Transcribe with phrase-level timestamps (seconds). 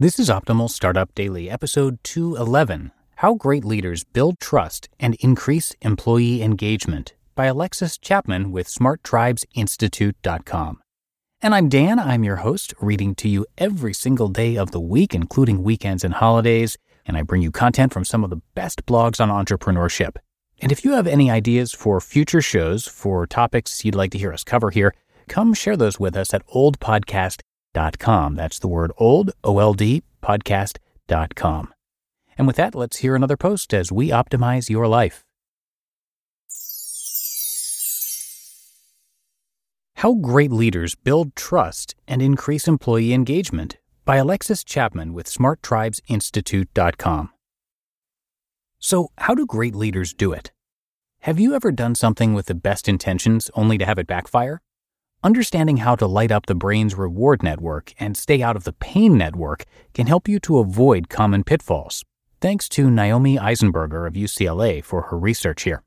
[0.00, 6.40] This is Optimal Startup Daily, episode 211 How Great Leaders Build Trust and Increase Employee
[6.40, 10.80] Engagement by Alexis Chapman with SmartTribesInstitute.com.
[11.42, 15.16] And I'm Dan, I'm your host, reading to you every single day of the week,
[15.16, 19.20] including weekends and holidays, and I bring you content from some of the best blogs
[19.20, 20.18] on entrepreneurship.
[20.60, 24.32] And if you have any ideas for future shows, for topics you'd like to hear
[24.32, 24.94] us cover here,
[25.26, 26.42] come share those with us at
[27.74, 28.34] oldpodcast.com.
[28.34, 31.74] That's the word old, O L D, podcast.com.
[32.36, 35.24] And with that, let's hear another post as we optimize your life.
[39.96, 47.30] How Great Leaders Build Trust and Increase Employee Engagement by Alexis Chapman with SmartTribesInstitute.com.
[48.78, 50.52] So, how do great leaders do it?
[51.22, 54.62] Have you ever done something with the best intentions only to have it backfire?
[55.24, 59.18] Understanding how to light up the brain's reward network and stay out of the pain
[59.18, 62.04] network can help you to avoid common pitfalls.
[62.40, 65.82] Thanks to Naomi Eisenberger of UCLA for her research here.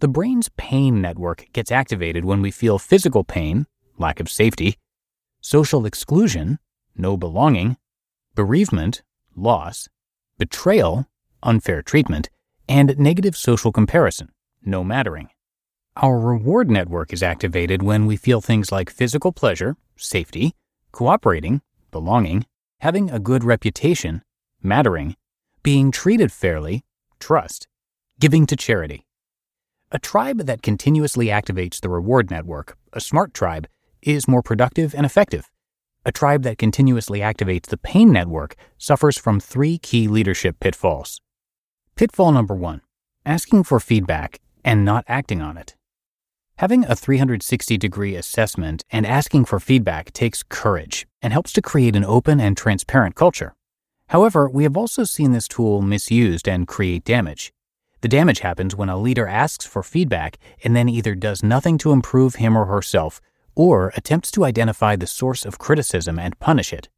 [0.00, 3.66] The brain's pain network gets activated when we feel physical pain,
[3.98, 4.78] lack of safety,
[5.42, 6.58] social exclusion,
[6.96, 7.76] no belonging,
[8.34, 9.02] bereavement,
[9.34, 9.90] loss,
[10.38, 11.06] betrayal,
[11.42, 12.30] unfair treatment,
[12.66, 14.30] and negative social comparison,
[14.64, 15.28] no mattering.
[16.02, 20.52] Our reward network is activated when we feel things like physical pleasure, safety,
[20.92, 22.44] cooperating, belonging,
[22.80, 24.20] having a good reputation,
[24.62, 25.16] mattering,
[25.62, 26.84] being treated fairly,
[27.18, 27.66] trust,
[28.20, 29.06] giving to charity.
[29.90, 33.66] A tribe that continuously activates the reward network, a smart tribe,
[34.02, 35.50] is more productive and effective.
[36.04, 41.22] A tribe that continuously activates the pain network suffers from three key leadership pitfalls.
[41.94, 42.82] Pitfall number one
[43.24, 45.74] asking for feedback and not acting on it.
[46.60, 51.94] Having a 360 degree assessment and asking for feedback takes courage and helps to create
[51.94, 53.54] an open and transparent culture.
[54.08, 57.52] However, we have also seen this tool misused and create damage.
[58.00, 61.92] The damage happens when a leader asks for feedback and then either does nothing to
[61.92, 63.20] improve him or herself
[63.54, 66.88] or attempts to identify the source of criticism and punish it.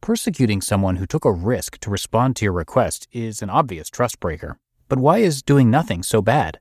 [0.00, 4.18] Persecuting someone who took a risk to respond to your request is an obvious trust
[4.18, 4.56] breaker.
[4.88, 6.58] But why is doing nothing so bad?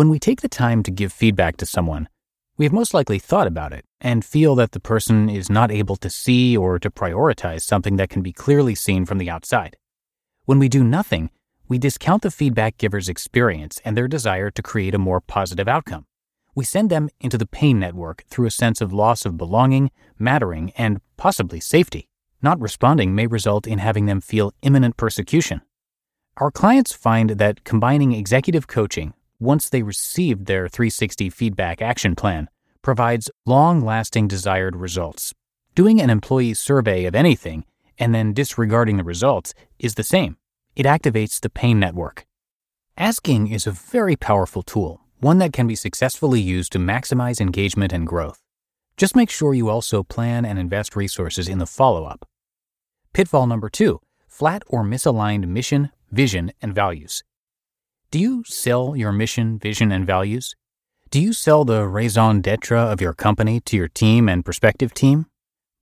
[0.00, 2.08] When we take the time to give feedback to someone,
[2.56, 5.96] we have most likely thought about it and feel that the person is not able
[5.96, 9.76] to see or to prioritize something that can be clearly seen from the outside.
[10.46, 11.28] When we do nothing,
[11.68, 16.06] we discount the feedback giver's experience and their desire to create a more positive outcome.
[16.54, 20.72] We send them into the pain network through a sense of loss of belonging, mattering,
[20.78, 22.08] and possibly safety.
[22.40, 25.60] Not responding may result in having them feel imminent persecution.
[26.38, 32.48] Our clients find that combining executive coaching, once they received their 360 feedback action plan,
[32.82, 35.34] provides long lasting desired results.
[35.74, 37.64] Doing an employee survey of anything
[37.98, 40.36] and then disregarding the results is the same
[40.76, 42.26] it activates the pain network.
[42.96, 47.92] Asking is a very powerful tool, one that can be successfully used to maximize engagement
[47.92, 48.40] and growth.
[48.96, 52.26] Just make sure you also plan and invest resources in the follow up.
[53.12, 57.24] Pitfall number two flat or misaligned mission, vision, and values.
[58.12, 60.56] Do you sell your mission, vision, and values?
[61.10, 65.26] Do you sell the raison d'etre of your company to your team and prospective team?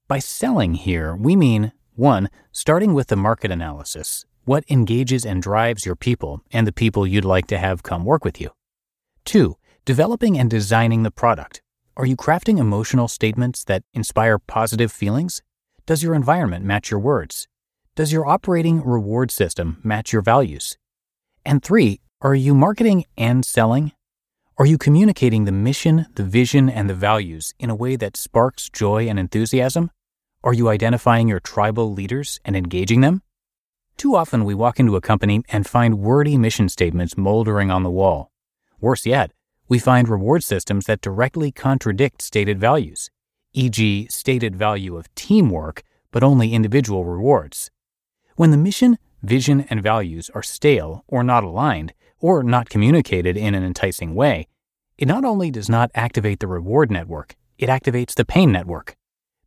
[0.08, 2.28] By selling here, we mean 1.
[2.52, 7.24] Starting with the market analysis, what engages and drives your people and the people you'd
[7.24, 8.50] like to have come work with you.
[9.24, 9.56] 2.
[9.86, 11.62] Developing and designing the product.
[11.96, 15.40] Are you crafting emotional statements that inspire positive feelings?
[15.86, 17.48] Does your environment match your words?
[17.94, 20.76] Does your operating reward system match your values?
[21.46, 22.02] And 3.
[22.20, 23.92] Are you marketing and selling?
[24.56, 28.68] Are you communicating the mission, the vision, and the values in a way that sparks
[28.68, 29.92] joy and enthusiasm?
[30.42, 33.22] Are you identifying your tribal leaders and engaging them?
[33.96, 37.90] Too often we walk into a company and find wordy mission statements moldering on the
[37.90, 38.32] wall.
[38.80, 39.30] Worse yet,
[39.68, 43.10] we find reward systems that directly contradict stated values,
[43.52, 47.70] e.g., stated value of teamwork, but only individual rewards.
[48.34, 53.54] When the mission, vision, and values are stale or not aligned, or not communicated in
[53.54, 54.48] an enticing way,
[54.96, 58.96] it not only does not activate the reward network, it activates the pain network.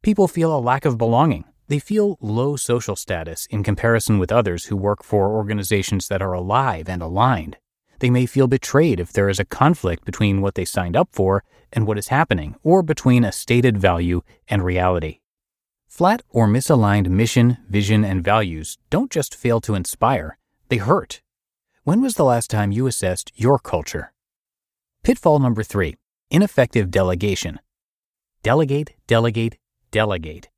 [0.02, 4.66] People feel a lack of belonging, They feel low social status in comparison with others
[4.66, 7.56] who work for organizations that are alive and aligned.
[8.00, 11.46] They may feel betrayed if there is a conflict between what they signed up for
[11.72, 15.22] and what is happening, or between a stated value and reality.
[15.88, 20.38] Flat or misaligned mission, vision, and values don't just fail to inspire,
[20.68, 21.22] they hurt.
[21.84, 24.14] When was the last time you assessed your culture?
[25.04, 25.96] Pitfall number three
[26.30, 27.60] ineffective delegation.
[28.44, 29.58] Delegate, delegate,
[29.90, 30.50] delegate.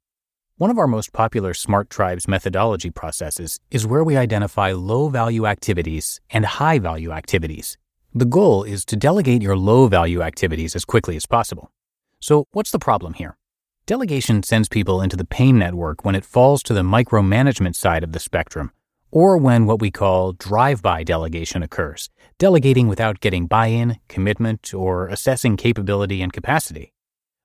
[0.58, 5.46] One of our most popular Smart Tribes methodology processes is where we identify low value
[5.46, 7.78] activities and high value activities.
[8.14, 11.72] The goal is to delegate your low value activities as quickly as possible.
[12.20, 13.38] So, what's the problem here?
[13.86, 18.12] Delegation sends people into the pain network when it falls to the micromanagement side of
[18.12, 18.74] the spectrum,
[19.16, 24.74] or when what we call drive by delegation occurs, delegating without getting buy in, commitment,
[24.74, 26.92] or assessing capability and capacity.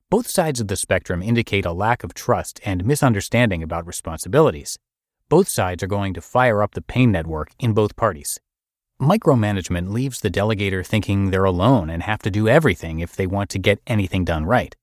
[0.09, 4.79] Both sides of the spectrum indicate a lack of trust and misunderstanding about responsibilities.
[5.29, 8.41] Both sides are going to fire up the pain network in both parties.
[8.99, 13.51] Micromanagement leaves the delegator thinking they're alone and have to do everything if they want
[13.51, 14.75] to get anything done right.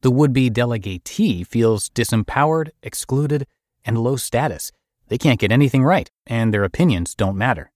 [0.00, 3.46] The would be delegatee feels disempowered, excluded,
[3.84, 4.72] and low status.
[5.12, 7.70] They can't get anything right, and their opinions don't matter.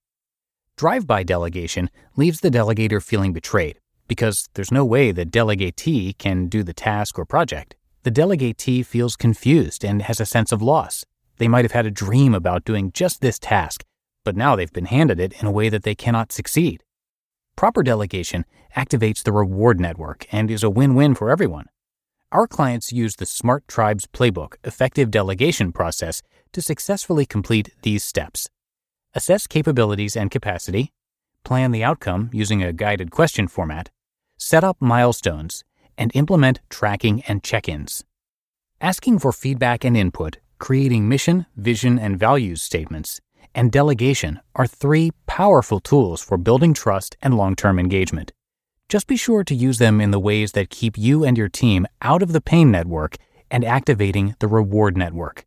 [0.75, 6.47] Drive by delegation leaves the delegator feeling betrayed, because there's no way the delegatee can
[6.47, 7.75] do the task or project.
[8.01, 11.05] The delegatee feels confused and has a sense of loss.
[11.37, 13.85] They might have had a dream about doing just this task,
[14.25, 16.81] but now they've been handed it in a way that they cannot succeed.
[17.55, 18.45] Proper delegation
[18.75, 21.67] activates the reward network and is a win win for everyone.
[22.31, 26.23] Our clients use the Smart Tribes Playbook effective delegation process
[26.53, 28.49] to successfully complete these steps
[29.17, 30.93] assess capabilities and capacity,
[31.43, 33.89] plan the outcome using a guided question format,
[34.37, 35.63] set up milestones,
[35.97, 38.03] and implement tracking and check ins.
[38.79, 43.19] Asking for feedback and input, creating mission, vision, and values statements,
[43.55, 48.31] and delegation are three powerful tools for building trust and long term engagement.
[48.87, 51.87] Just be sure to use them in the ways that keep you and your team
[52.03, 53.15] out of the pain network
[53.49, 55.46] and activating the reward network.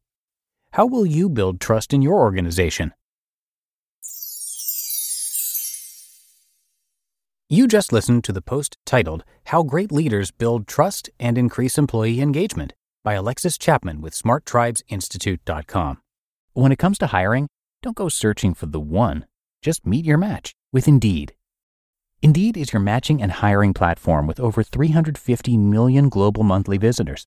[0.75, 2.95] How will you build trust in your organization?
[7.49, 12.21] You just listened to the post titled How Great Leaders Build Trust and Increase Employee
[12.21, 12.73] Engagement
[13.03, 16.01] by Alexis Chapman with SmartTribesInstitute.com.
[16.53, 17.49] When it comes to hiring,
[17.83, 19.27] don't go searching for the one.
[19.63, 21.35] Just meet your match with Indeed.
[22.23, 27.27] Indeed is your matching and hiring platform with over 350 million global monthly visitors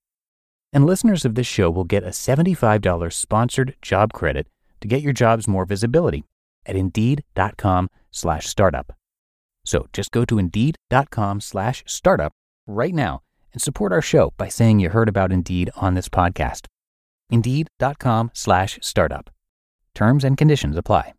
[0.73, 4.47] And listeners of this show will get a $75 sponsored job credit
[4.79, 6.23] to get your jobs more visibility
[6.65, 8.93] at indeed.com slash startup.
[9.63, 12.33] So just go to Indeed.com slash startup
[12.67, 13.21] right now
[13.53, 16.67] and support our show by saying you heard about Indeed on this podcast.
[17.29, 19.29] Indeed.com slash startup.
[19.93, 21.13] Terms and conditions apply.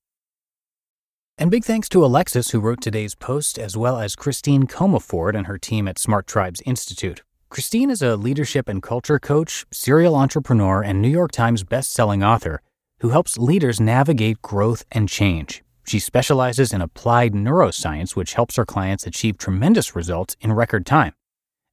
[1.38, 5.46] And big thanks to Alexis, who wrote today's post, as well as Christine Comaford and
[5.46, 7.22] her team at Smart Tribes Institute.
[7.52, 12.62] Christine is a leadership and culture coach, serial entrepreneur, and New York Times best-selling author
[13.00, 15.62] who helps leaders navigate growth and change.
[15.84, 21.12] She specializes in applied neuroscience, which helps her clients achieve tremendous results in record time.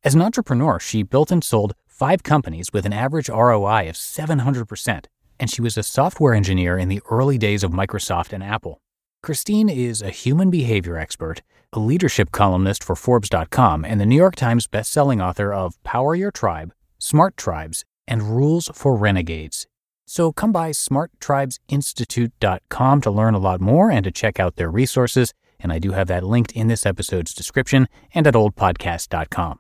[0.04, 5.06] As an entrepreneur, she built and sold five companies with an average ROI of 700%,
[5.40, 8.82] and she was a software engineer in the early days of Microsoft and Apple.
[9.22, 11.42] Christine is a human behavior expert,
[11.74, 16.32] a leadership columnist for Forbes.com, and the New York Times bestselling author of Power Your
[16.32, 19.68] Tribe, Smart Tribes, and Rules for Renegades.
[20.08, 25.34] So come by smarttribesinstitute.com to learn a lot more and to check out their resources.
[25.60, 29.60] And I do have that linked in this episode's description and at oldpodcast.com.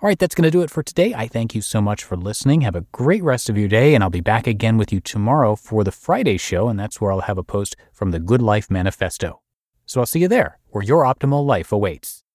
[0.00, 1.12] All right, that's going to do it for today.
[1.12, 2.60] I thank you so much for listening.
[2.60, 5.56] Have a great rest of your day, and I'll be back again with you tomorrow
[5.56, 8.70] for the Friday show, and that's where I'll have a post from the Good Life
[8.70, 9.40] Manifesto.
[9.86, 12.17] So I'll see you there, where your optimal life awaits.